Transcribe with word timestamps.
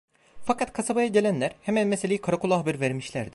Fakat 0.43 0.71
kasabaya 0.73 1.07
gelenler 1.07 1.55
hemen 1.61 1.87
meseleyi 1.87 2.21
karakola 2.21 2.57
haber 2.59 2.79
vermişlerdi. 2.79 3.29